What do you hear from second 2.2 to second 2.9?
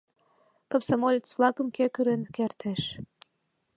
кертеш?!.